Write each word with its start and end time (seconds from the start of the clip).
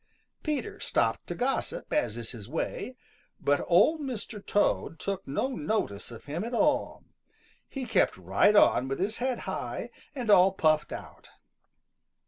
Peter 0.41 0.79
stopped 0.79 1.27
to 1.27 1.35
gossip, 1.35 1.93
as 1.93 2.17
is 2.17 2.31
his 2.31 2.49
way. 2.49 2.95
But 3.39 3.63
Old 3.67 4.01
Mr. 4.01 4.43
Toad 4.43 4.97
took 4.97 5.27
no 5.27 5.49
notice 5.49 6.09
of 6.09 6.25
him 6.25 6.43
at 6.43 6.55
all. 6.55 7.03
He 7.69 7.85
kept 7.85 8.17
right 8.17 8.55
on 8.55 8.87
with 8.87 8.99
his 8.99 9.17
head 9.17 9.41
high, 9.41 9.91
and 10.15 10.31
all 10.31 10.53
puffed 10.53 10.91
out. 10.91 11.29